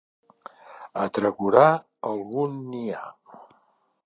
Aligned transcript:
A 1.03 1.05
Tregurà 1.17 1.67
algun 2.13 2.59
n'hi 2.73 2.85
ha. 2.97 3.05